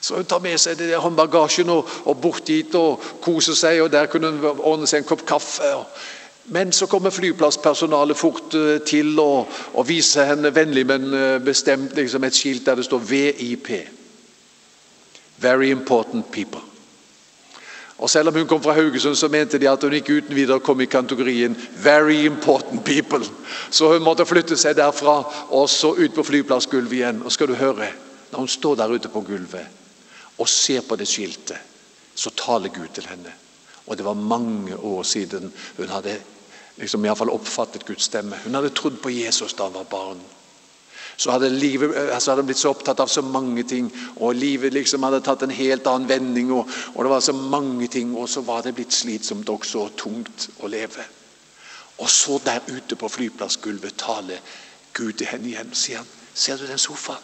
[0.00, 3.82] Så hun tar med seg det håndbagasjen og, og bort dit og koser seg.
[3.82, 5.74] og Der kunne hun ordne seg en kopp kaffe.
[5.74, 5.86] og
[6.44, 11.94] men så kommer flyplasspersonalet fort eh, til og, og viser henne vennlig, men eh, bestemt
[11.96, 13.70] liksom et skilt der det står VIP.
[15.38, 16.60] Very important people.
[17.98, 20.60] Og Selv om hun kom fra Haugesund, så mente de at hun ikke uten videre
[20.60, 23.30] kom i kategorien 'very important people'.
[23.70, 27.22] Så hun måtte flytte seg derfra og så ut på flyplassgulvet igjen.
[27.22, 27.86] Og skal du høre,
[28.32, 29.66] Når hun står der ute på gulvet
[30.38, 31.56] og ser på det skiltet,
[32.14, 33.32] så taler Gud til henne.
[33.86, 36.20] Og det var mange år siden hun hadde
[36.76, 38.38] liksom i fall oppfattet Guds stemme.
[38.44, 40.20] Hun hadde trodd på Jesus da hun var barn.
[41.16, 45.02] Så hadde livet altså hadde blitt så opptatt av så mange ting, og livet liksom
[45.04, 46.52] hadde tatt en helt annen vending.
[46.52, 49.96] Og, og det var så mange ting, og så var det blitt slitsomt også og
[50.00, 51.04] tungt å leve.
[52.00, 54.40] Og så der ute på flyplassgulvet taler
[54.96, 55.74] Gud til henne igjen.
[55.74, 57.20] sier han, Ser du den sofaen?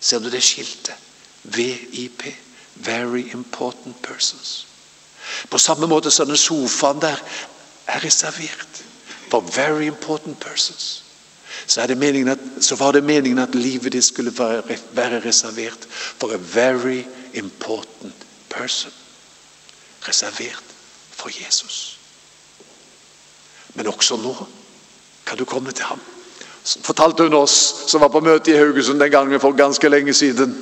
[0.00, 0.98] Ser du det skiltet?
[1.42, 2.26] VIP.
[2.74, 4.66] Very important persons.
[5.50, 7.22] På samme måte som den sofaen der
[7.86, 8.82] er reservert
[9.30, 11.04] for very important persons.
[11.66, 16.36] Så, at, så, var det meningen at livet ditt skulle være, være reservert for a
[16.36, 17.04] very
[17.34, 18.14] important
[18.48, 18.92] person.
[20.08, 20.64] Reservert
[21.10, 21.98] for Jesus.
[23.74, 24.46] Men også nå
[25.26, 26.00] kan du komme til ham.
[26.82, 30.52] Fortalte hun oss som var på møte i Haugesund den gangen for ganske lenge siden.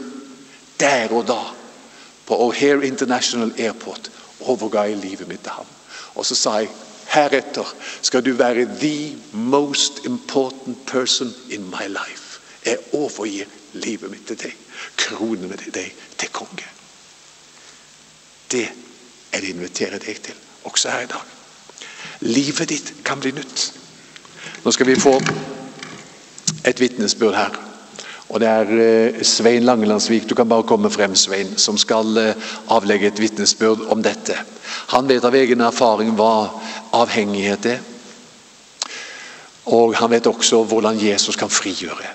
[0.81, 1.41] Der og da,
[2.27, 5.67] på O'Hare International Airport, overga jeg livet mitt til ham.
[6.15, 6.71] Og så sa jeg
[7.11, 7.67] Heretter
[8.03, 12.41] skal du være the most important person in my life.
[12.67, 14.55] Jeg overgir livet mitt til deg.
[14.97, 16.67] Kronene til deg til konge.
[18.51, 18.63] Det
[19.33, 21.27] er det jeg inviterer deg til, også her i dag.
[22.21, 23.73] Livet ditt kan bli nytt.
[24.65, 25.17] Nå skal vi få
[26.65, 27.70] et vitnesbyrd her.
[28.31, 32.51] Og Det er eh, Svein Langelandsvik, du kan bare komme frem, Svein, som skal eh,
[32.71, 34.37] avlegge et vitnesbyrd om dette.
[34.95, 36.51] Han vet av egen erfaring hva
[36.95, 37.81] avhengighet er.
[39.75, 42.15] Og han vet også hvordan Jesus kan frigjøre.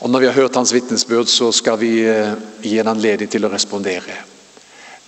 [0.00, 3.48] Og Når vi har hørt hans vitnesbyrd, så skal vi eh, gi en anledning til
[3.48, 4.18] å respondere.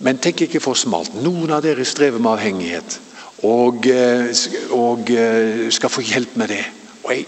[0.01, 1.13] Men tenk ikke for smalt.
[1.21, 2.99] Noen av dere strever med avhengighet
[3.45, 3.85] og,
[4.73, 5.09] og
[5.75, 6.63] skal få hjelp med det.
[7.03, 7.25] Og jeg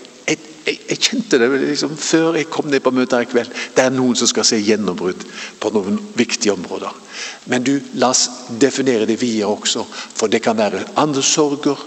[0.65, 3.51] jeg, jeg, kjente det liksom, før jeg kom ned på møtet her i kveld.
[3.75, 5.25] Det er noen som skal se gjennombrudd
[5.61, 6.93] på noen viktige områder.
[7.51, 8.25] Men du, la oss
[8.61, 9.85] definere det videre også.
[9.89, 11.81] For det kan være andre sorger,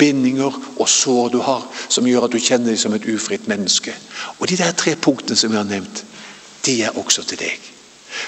[0.00, 3.94] bindinger og sår du har, som gjør at du kjenner deg som et ufritt menneske.
[4.40, 6.04] Og de der tre punktene som jeg har nevnt,
[6.64, 7.70] de er også til deg.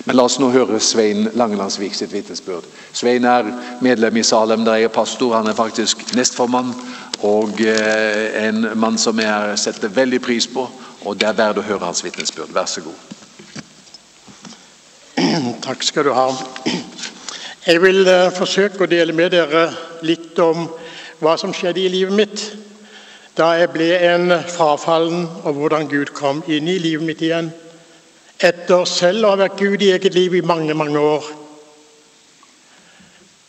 [0.04, 2.66] Men la oss nå høre Svein Langelandsvik sitt vitnesbyrd.
[2.92, 3.48] Svein er
[3.84, 5.36] medlem i Salem, der jeg er pastor.
[5.38, 6.74] Han er faktisk nestformann
[7.26, 10.66] og eh, en mann som jeg setter veldig pris på.
[11.06, 12.52] Og det er verdt å høre hans vitnesbyrd.
[12.54, 12.98] Vær så god.
[15.66, 16.28] Takk skal du ha.
[17.66, 19.68] Jeg vil uh, forsøke å dele med dere
[20.06, 20.68] litt om
[21.22, 22.44] hva som skjedde i livet mitt
[23.36, 27.50] da jeg ble en frafallen, og hvordan Gud kom inn i livet mitt igjen.
[28.40, 31.26] Etter selv å ha vært Gud i eget liv i mange, mange år.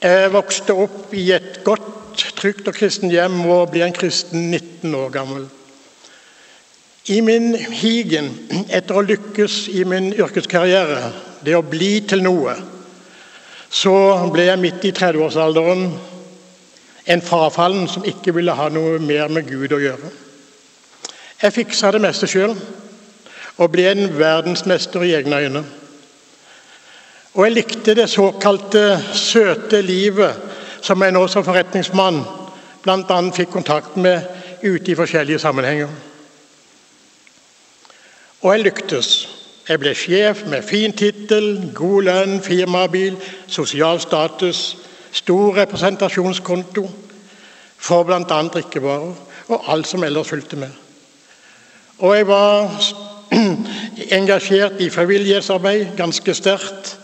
[0.03, 4.95] Jeg vokste opp i et godt trygt og kristen hjem og ble en kristen 19
[4.95, 5.47] år gammel.
[7.07, 8.31] I min higen
[8.73, 11.11] etter å lykkes i min yrkeskarriere,
[11.45, 12.57] det å bli til noe,
[13.69, 13.93] så
[14.31, 15.85] ble jeg midt i 30-årsalderen
[17.07, 20.11] en frafallen som ikke ville ha noe mer med Gud å gjøre.
[21.41, 22.55] Jeg fiksa det meste sjøl
[23.57, 25.63] og ble en verdensmester i egne øyne.
[27.37, 32.21] Og jeg likte det såkalte søte livet som jeg nå som forretningsmann
[32.83, 33.21] bl.a.
[33.35, 34.21] fikk kontakt med
[34.63, 35.89] ute i forskjellige sammenhenger.
[38.41, 39.09] Og jeg lyktes.
[39.67, 43.17] Jeg ble sjef med fin tittel, god lønn, firmabil,
[43.51, 44.77] sosial status,
[45.11, 46.85] stor representasjonskonto
[47.77, 48.21] for bl.a.
[48.53, 49.15] drikkevarer
[49.47, 50.71] og alt som ellers fulgte med.
[51.99, 52.71] Og jeg var
[54.19, 56.96] engasjert i frivillighetsarbeid ganske sterkt.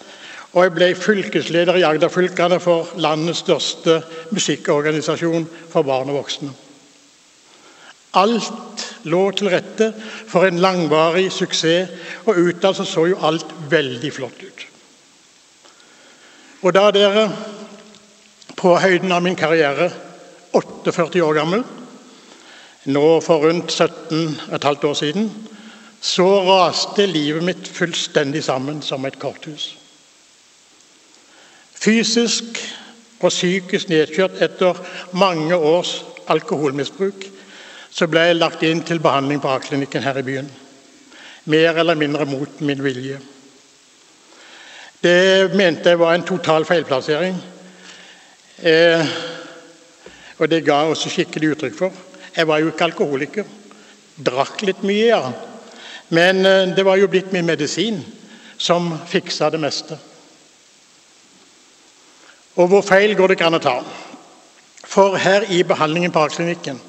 [0.54, 4.02] Og jeg ble fylkesleder i Agderfylkene for landets største
[4.36, 6.52] musikkorganisasjon for barn og voksne.
[8.14, 9.90] Alt lå til rette
[10.30, 11.90] for en langvarig suksess,
[12.30, 14.66] og utad så jo alt veldig flott ut.
[16.64, 17.26] Og da dere,
[18.56, 19.90] på høyden av min karriere,
[20.54, 21.64] 48 år gammel,
[22.94, 25.32] nå for rundt 17 15 år siden,
[26.04, 29.74] så raste livet mitt fullstendig sammen som et korthus.
[31.84, 32.60] Fysisk
[33.20, 34.78] og psykisk nedkjørt etter
[35.20, 35.98] mange års
[36.32, 37.26] alkoholmisbruk
[37.94, 40.48] så ble jeg lagt inn til behandling på A-klinikken her i byen.
[41.52, 43.20] Mer eller mindre mot min vilje.
[45.04, 47.36] Det mente jeg var en total feilplassering.
[48.64, 49.04] Eh,
[50.40, 52.00] og det ga jeg også skikkelig uttrykk for.
[52.38, 53.52] Jeg var jo ikke alkoholiker.
[54.16, 55.22] Drakk litt mye, ja.
[56.16, 58.00] Men eh, det var jo blitt min medisin
[58.58, 60.00] som fiksa det meste.
[62.56, 63.78] Og hvor feil går det ikke an å ta?
[64.86, 66.82] For her i behandlingen på Aksklinikken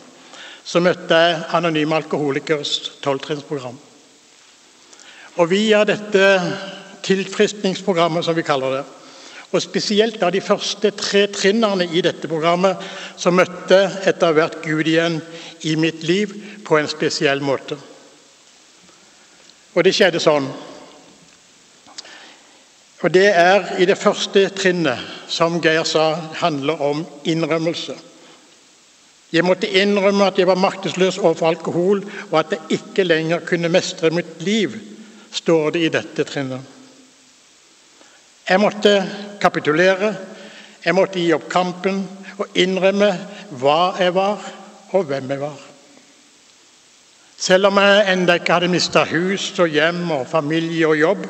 [0.64, 3.76] så møtte jeg Anonyme alkoholikers tolvtrinnsprogram.
[5.36, 6.28] Og via dette
[7.04, 8.84] tilfriskningsprogrammet, som vi kaller det,
[9.54, 12.80] og spesielt av de første tre trinnene i dette programmet,
[13.16, 15.20] så møtte etter hvert Gud igjen
[15.68, 16.32] i mitt liv
[16.64, 17.76] på en spesiell måte.
[19.74, 20.48] Og det skjedde sånn
[23.04, 24.96] og Det er i det første trinnet,
[25.28, 27.92] som Geir sa, handler om innrømmelse.
[29.32, 33.68] Jeg måtte innrømme at jeg var maktesløs overfor alkohol, og at jeg ikke lenger kunne
[33.68, 34.78] mestre mitt liv,
[35.32, 36.60] står det i dette trinnet.
[38.48, 38.94] Jeg måtte
[39.40, 40.14] kapitulere,
[40.84, 42.00] jeg måtte gi opp kampen
[42.38, 43.12] og innrømme
[43.60, 44.50] hva jeg var,
[44.96, 45.60] og hvem jeg var.
[47.36, 51.26] Selv om jeg ennå ikke hadde mista hus og hjem og familie og jobb,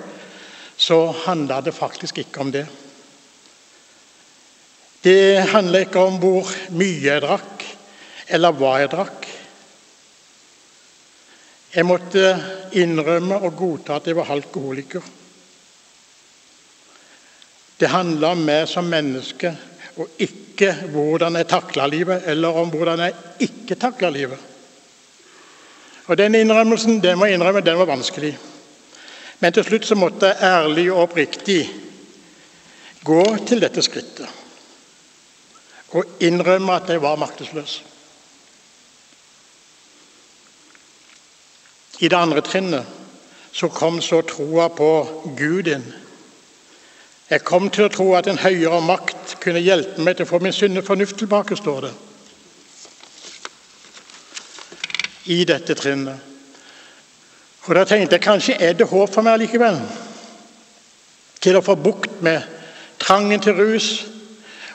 [0.76, 2.66] så handla det faktisk ikke om det.
[5.04, 7.64] Det handler ikke om hvor mye jeg drakk,
[8.32, 9.26] eller hva jeg drakk.
[11.74, 12.22] Jeg måtte
[12.78, 15.04] innrømme og godta at jeg var alkoholiker.
[17.76, 19.50] Det handla om meg som menneske,
[19.98, 24.38] og ikke hvordan jeg takla livet, eller om hvordan jeg ikke takla livet.
[26.06, 28.34] Og Den innrømmelsen den må jeg innrømme, den var vanskelig.
[29.38, 31.62] Men til slutt så måtte jeg ærlig og oppriktig
[33.04, 34.40] gå til dette skrittet
[35.94, 37.82] og innrømme at jeg var maktesløs.
[42.02, 42.86] I det andre trinnet
[43.54, 44.88] så kom så troa på
[45.38, 45.84] Gud inn.
[47.30, 50.42] Jeg kom til å tro at en høyere makt kunne hjelpe meg til å få
[50.42, 51.92] min sunne fornuft tilbake, står det.
[55.30, 56.33] I dette trinnet.
[57.64, 59.79] Og Da tenkte jeg kanskje er det håp for meg likevel.
[61.40, 62.44] Til å få bukt med
[63.00, 63.88] trangen til rus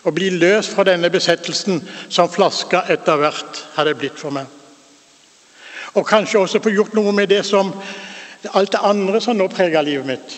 [0.03, 4.45] og bli løs fra denne besettelsen som flaska etter hvert hadde blitt for meg.
[5.93, 7.73] Og kanskje også få gjort noe med det som
[8.53, 10.37] alt det andre som nå preger livet mitt.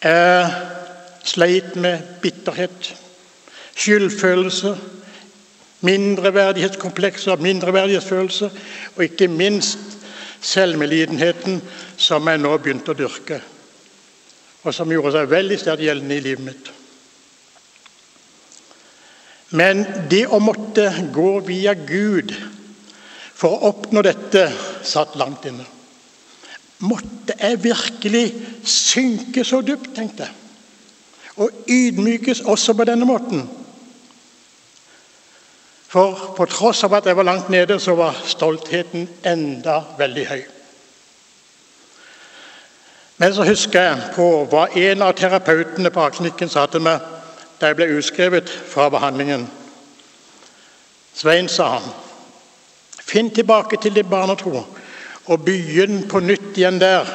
[0.00, 0.48] Jeg
[1.28, 2.94] sleit med bitterhet,
[3.76, 4.72] skyldfølelse
[5.80, 8.50] mindreverdighetskomplekser, mindreverdighetsfølelse
[8.96, 9.78] og ikke minst
[10.40, 11.60] selvmedlidenheten
[12.00, 13.40] som jeg nå begynte å dyrke,
[14.64, 16.70] og som gjorde seg veldig sterkt gjeldende i livet mitt.
[19.56, 22.32] Men det å måtte gå via Gud
[23.34, 24.46] for å oppnå dette
[24.86, 25.64] satt langt inne.
[26.86, 28.26] Måtte jeg virkelig
[28.64, 30.36] synke så dypt, tenkte jeg,
[31.40, 33.42] og ydmykes også på denne måten?
[35.90, 40.42] For på tross av at jeg var langt nede, så var stoltheten enda veldig høy.
[43.18, 47.02] Men så husker jeg på hva en av terapeutene på A-klinikken sa til meg
[47.60, 49.44] da jeg ble utskrevet fra behandlingen.
[51.12, 51.90] Svein, sa han,
[53.04, 54.62] finn tilbake til din barnetro
[55.26, 57.10] og begynn på nytt igjen der.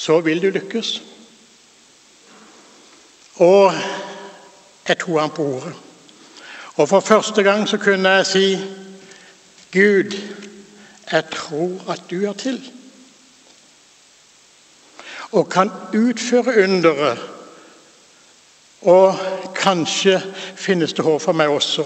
[0.00, 0.94] Så vil du lykkes.
[3.44, 3.74] Og
[4.88, 5.76] jeg tok ham på ordet.
[6.80, 8.56] Og for første gang så kunne jeg si
[9.72, 10.16] Gud,
[11.12, 12.72] jeg tror at du er til
[15.32, 17.18] og kan utføre underet.
[18.82, 19.18] Og
[19.54, 20.22] kanskje
[20.56, 21.84] finnes det håp for meg også,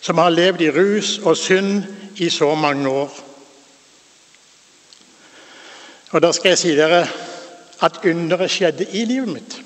[0.00, 1.84] som har levd i rus og synd
[2.16, 3.14] i så mange år.
[6.10, 7.06] Og Da skal jeg si dere
[7.80, 9.60] at underet skjedde i livet mitt.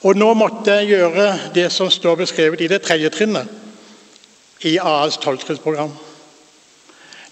[0.00, 3.48] Og nå måtte jeg gjøre det som står beskrevet i det tredje trinnet
[4.64, 5.92] i AAs tolvtrinnsprogram.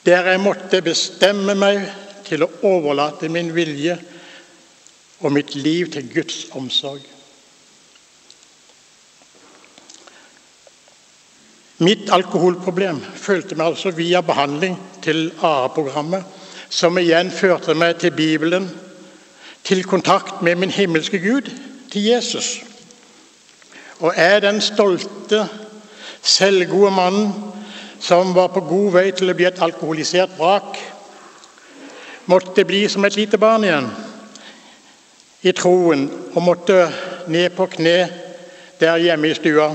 [0.04, 1.86] Der jeg måtte bestemme meg
[2.28, 3.96] til å overlate min vilje
[5.24, 7.00] og mitt liv til Guds omsorg.
[11.78, 16.24] Mitt alkoholproblem følte meg altså via behandling til AA-programmet,
[16.68, 18.66] som igjen førte meg til Bibelen,
[19.64, 21.48] til kontakt med min himmelske Gud,
[21.90, 22.60] til Jesus.
[23.98, 25.48] Og er den stolte,
[26.22, 27.32] selvgode mannen
[28.00, 30.78] som var på god vei til å bli et alkoholisert vrak,
[32.28, 33.88] måtte bli som et lite barn igjen
[35.46, 36.80] i troen og måtte
[37.30, 37.96] ned på kne
[38.78, 39.68] der hjemme i stua,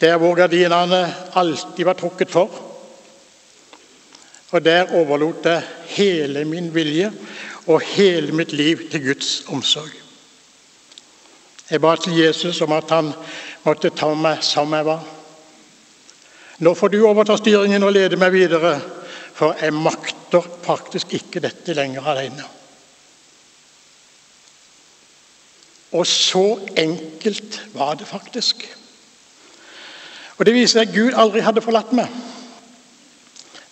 [0.00, 1.02] der hvor gardinene
[1.36, 2.60] alltid var trukket for.
[4.54, 5.62] Og der overlot jeg
[5.96, 7.10] hele min vilje
[7.66, 10.03] og hele mitt liv til Guds omsorg.
[11.70, 13.12] Jeg ba til Jesus om at han
[13.64, 15.04] måtte ta meg som jeg var.
[16.58, 18.76] Nå får du overta styringen og lede meg videre,
[19.34, 22.44] for jeg makter faktisk ikke dette lenger alene.
[25.94, 28.66] Og så enkelt var det faktisk.
[30.38, 32.10] Og Det viser at Gud aldri hadde forlatt meg.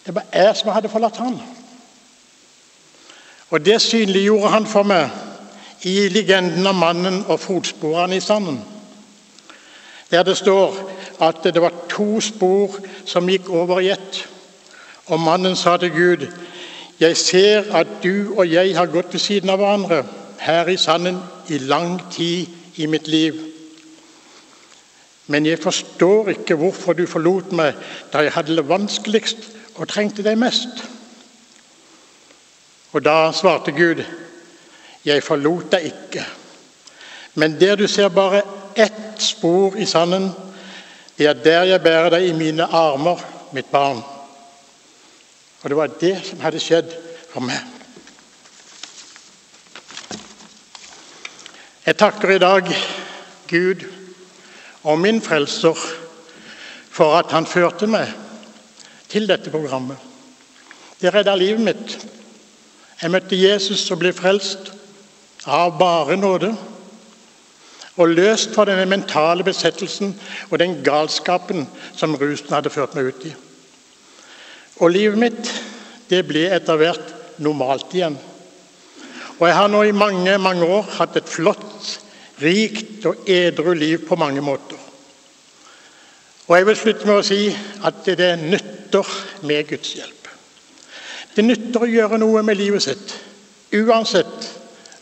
[0.07, 1.36] Det var jeg som hadde forlatt han.
[3.51, 5.11] Og Det synliggjorde han for meg
[5.83, 8.61] i legenden om mannen og fotsporene i sanden.
[10.11, 10.76] Der det står
[11.20, 12.76] at det var to spor
[13.07, 14.28] som gikk over i ett.
[15.07, 16.26] Og mannen sa til Gud,
[17.01, 20.05] 'Jeg ser at du og jeg har gått ved siden av hverandre
[20.39, 21.18] her i sanden
[21.49, 23.53] i lang tid i mitt liv.'
[25.26, 27.74] 'Men jeg forstår ikke hvorfor du forlot meg
[28.12, 29.37] da jeg hadde det vanskeligst
[29.74, 30.85] og trengte deg mest.'
[32.93, 34.05] Og da svarte Gud,
[35.05, 36.27] 'Jeg forlot deg ikke.'
[37.35, 38.43] Men der du ser bare
[38.77, 40.33] ett spor i sanden,
[41.19, 43.21] det er der jeg bærer deg i mine armer,
[43.53, 44.03] mitt barn.
[45.63, 46.93] Og det var det som hadde skjedd
[47.33, 47.61] for meg.
[51.87, 52.69] Jeg takker i dag
[53.49, 53.85] Gud
[54.83, 55.79] og min frelser
[56.91, 58.13] for at han førte meg
[59.09, 59.97] til dette programmet.
[61.01, 61.97] Det redda livet mitt.
[63.03, 64.73] Jeg møtte Jesus og ble frelst
[65.47, 66.53] av bare nåde.
[68.01, 70.14] Og løst fra denne mentale besettelsen
[70.49, 71.66] og den galskapen
[71.97, 73.32] som rusen hadde ført meg ut i.
[74.80, 75.51] Og livet mitt
[76.09, 77.12] det ble etter hvert
[77.43, 78.16] normalt igjen.
[79.38, 81.99] Og jeg har nå i mange, mange år hatt et flott,
[82.43, 84.78] rikt og edru liv på mange måter.
[86.49, 87.45] Og jeg vil slutte med å si
[87.86, 89.12] at det nytter
[89.49, 90.28] med Guds hjelp.
[91.32, 93.14] Det nytter å gjøre noe med livet sitt,
[93.72, 94.51] uansett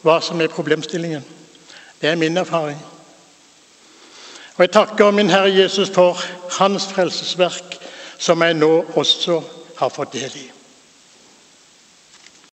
[0.02, 1.24] hva som er problemstillingen.
[2.00, 2.78] Det er min erfaring.
[4.56, 6.20] Og Jeg takker min Herre Jesus for
[6.58, 7.78] Hans frelsesverk,
[8.18, 9.42] som jeg nå også
[9.76, 10.59] har fått del i.